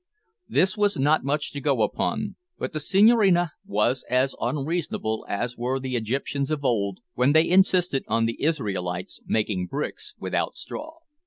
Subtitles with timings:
[0.49, 5.79] This was not much to go upon, but the Senhorina was as unreasonable as were
[5.79, 10.93] the Egyptians of old, when they insisted on the Israelites making bricks without straw.